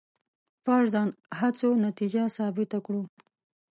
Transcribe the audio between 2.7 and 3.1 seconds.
کړو.